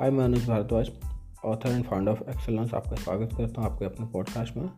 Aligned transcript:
हाय, 0.00 0.10
मैं 0.10 0.24
Anuj 0.24 0.48
Bhardwaj 0.48 0.90
author 1.44 1.68
and 1.68 1.84
founder 1.84 2.12
of 2.12 2.22
excellence 2.22 2.74
आपका 2.74 2.96
स्वागत 2.96 3.30
करता 3.36 3.62
हूँ 3.62 3.72
आपके 3.72 3.84
अपने 3.84 4.06
पॉडकास्ट 4.06 4.56
में। 4.56 4.68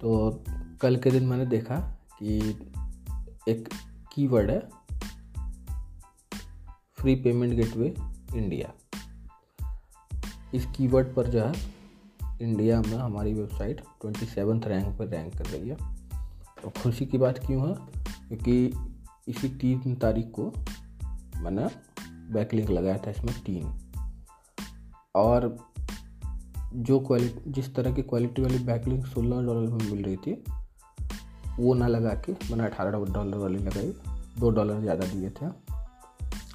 तो 0.00 0.42
कल 0.80 0.96
के 0.96 1.10
दिन 1.10 1.26
मैंने 1.26 1.46
देखा 1.46 1.76
कि 2.18 2.38
एक 3.48 3.68
कीवर्ड 4.14 4.50
है 4.50 4.68
फ्री 6.94 7.14
पेमेंट 7.14 7.54
गेटवे 7.54 7.94
इंडिया 8.36 8.72
इस 10.54 10.66
कीवर्ड 10.66 11.14
पर 11.14 11.26
जो 11.26 11.44
है 11.44 11.54
इंडिया 12.42 12.80
में 12.80 12.98
हमारी 12.98 13.34
वेबसाइट 13.34 13.80
ट्वेंटी 14.00 14.26
सेवन्थ 14.26 14.64
रैंक 14.66 14.98
पर 14.98 15.06
रैंक 15.06 15.36
कर 15.36 15.46
रही 15.46 15.68
है। 15.68 15.76
तो 16.62 16.70
खुशी 16.82 17.06
की 17.06 17.18
बात 17.18 17.38
क्यों 17.38 17.68
है? 17.68 17.74
क्योंकि 18.28 18.72
इसी 19.28 19.48
तीन 19.48 19.94
तारीख 19.94 20.32
को 20.38 20.52
मैंने 21.40 21.68
बैकलिंक 22.34 22.70
लगाया 22.70 22.98
था, 22.98 23.10
इसमें 23.10 23.34
तीन। 23.40 23.89
और 25.14 25.56
जो 26.74 27.00
क्वालिटी 27.00 27.50
जिस 27.50 27.74
तरह 27.74 27.92
की 27.92 28.02
क्वालिटी 28.02 28.42
वाली 28.42 28.58
बैकलिंग 28.58 29.04
सोलह 29.04 29.46
डॉलर 29.46 29.70
में 29.70 29.90
मिल 29.90 30.04
रही 30.04 30.16
थी, 30.16 30.44
वो 31.58 31.74
ना 31.74 31.86
लगा 31.86 32.14
के 32.14 32.32
मैंने 32.32 32.64
अठारह 32.64 33.04
डॉलर 33.04 33.36
वाली 33.36 33.58
लगाई। 33.58 33.94
दो 34.38 34.50
डॉलर 34.50 34.80
ज़्यादा 34.80 35.06
दिए 35.06 35.30
थे। 35.30 35.46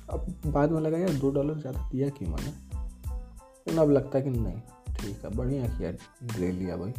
अब 0.09 0.41
बाद 0.45 0.72
में 0.72 0.81
लगा, 0.81 0.98
यार, 0.98 1.14
दो 1.14 1.31
डॉलर 1.31 1.59
ज़्यादा 1.59 1.90
दिया 1.90 2.09
क्यों 2.09 2.30
मैंने? 2.30 2.50
लेकिन 2.50 3.78
अब 3.78 3.91
लगता 3.91 4.18
है 4.18 4.23
कि 4.23 4.30
नहीं, 4.30 4.62
ठीक 4.95 5.26
है, 5.26 5.36
बढ़िया 5.36 5.67
किया, 5.67 5.92
ले 6.40 6.52
लिया 6.52 6.78
भाई। 6.78 6.94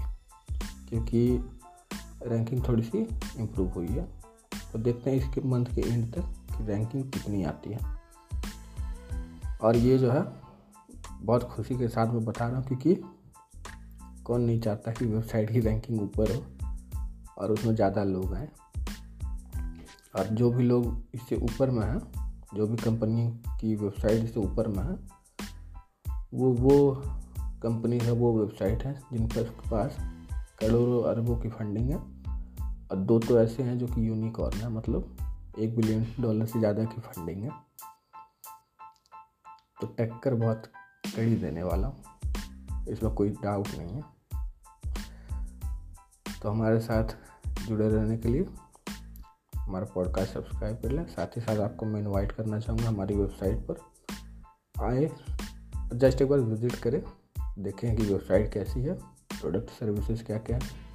क्योंकि 0.88 1.44
रैंकिंग 2.26 2.68
थोड़ी 2.68 2.82
सी 2.82 2.98
इम्प्रूव 3.38 3.68
हुई 3.68 3.86
है। 3.86 4.04
तो 4.72 4.78
देखते 4.78 5.10
हैं 5.10 5.16
इसके 5.18 5.40
मंथ 5.40 5.66
के 5.66 5.80
एंड 5.80 6.14
तक 6.14 6.20
कि 6.58 6.64
रैंकिंग 6.64 7.04
कितनी 7.04 7.44
आती 7.44 7.70
है। 7.70 7.78
और 9.62 9.76
ये 9.76 9.98
जो 9.98 10.10
है 10.10 10.45
बहुत 11.22 11.42
खुशी 11.42 11.74
के 11.74 11.88
साथ 11.88 12.06
मैं 12.06 12.24
बता 12.24 12.48
रहा 12.48 12.56
हूँ 12.56 12.66
क्योंकि 12.66 12.94
कौन 14.24 14.40
नहीं 14.40 14.60
चाहता 14.60 14.92
कि 14.92 15.06
वेबसाइट 15.06 15.50
की 15.52 15.60
रैंकिंग 15.60 16.02
ऊपर 16.02 16.34
हो 16.36 16.44
और 17.38 17.52
उसमें 17.52 17.74
ज़्यादा 17.74 18.04
लोग 18.04 18.34
आए। 18.34 18.48
और 20.16 20.26
जो 20.26 20.50
भी 20.50 20.64
लोग 20.64 21.02
इससे 21.14 21.36
ऊपर 21.36 21.70
में 21.70 21.86
हैं, 21.86 21.98
जो 22.54 22.66
भी 22.66 22.76
कंपनी 22.76 23.40
की 23.60 23.74
वेबसाइट 23.76 24.24
इससे 24.24 24.40
ऊपर 24.40 24.68
में 24.68 24.82
है, 24.84 24.98
वो 26.34 26.52
वो 26.52 27.02
कंपनी 27.62 27.98
है, 27.98 28.12
वो 28.12 28.32
वेबसाइट 28.38 28.82
है 28.82 28.94
जिन 29.12 29.26
पर 29.26 29.40
उसके 29.40 29.70
पास 29.70 29.96
करोड़ों 30.60 31.02
अरबों 31.04 31.36
की 31.36 31.48
फंडिंग 31.48 31.90
है। 31.90 31.96
और 32.90 32.96
दो 32.96 33.18
तो 33.18 33.40
ऐसे 33.40 33.62
हैं 33.62 33.78
जो 33.78 33.86
कि 33.86 34.08
यूनिकॉर्न 34.08 34.56
है 34.56 34.68
मतलब 34.68 35.16
एक 35.58 35.76
बिलियन 35.76 36.06
डॉलर 36.20 36.46
से 36.46 36.58
ज़्यादा 36.58 36.84
की 36.84 37.00
फंडिंग 37.00 37.42
है। 37.42 37.50
तो 39.80 39.86
टक्कर 39.86 40.34
बहुत 40.34 40.62
कड़ी 41.16 41.36
देने 41.36 41.62
वाला 41.62 41.86
हूँ। 41.86 41.96
इसमें 42.88 43.14
कोई 43.14 43.30
डाउट 43.30 43.68
नहीं 43.68 43.94
है। 43.94 44.02
तो 46.42 46.50
हमारे 46.50 46.80
साथ 46.80 47.16
जुड़े 47.68 47.88
रहने 47.88 48.16
के 48.16 48.28
लिए 48.28 48.46
हमारा 49.56 49.86
पॉडकास्ट 49.94 50.32
सब्सक्राइब 50.34 50.76
कर 50.76 50.90
लें। 50.90 51.06
साथ 51.06 51.36
ही 51.36 51.40
साथ 51.40 51.60
आपको 51.60 51.86
मैं 51.86 52.00
इनवाइट 52.00 52.32
करना 52.32 52.60
चाहूँगा 52.60 52.88
हमारी 52.88 53.14
वेबसाइट 53.14 53.66
पर। 53.70 53.80
आए 54.84 55.10
जस्ट 55.94 56.22
एक 56.22 56.28
बार 56.28 56.38
विज़िट 56.38 56.74
करें, 56.74 57.02
देखें 57.58 57.96
कि 57.96 58.02
वेबसाइट 58.02 58.52
कैसी 58.52 58.80
है 58.80 58.94
प्रोडक्ट 59.40 59.70
सर्विसेज़ 59.70 60.24
क्या 60.24 60.38
क्या 60.38 60.56
है। 60.56 60.85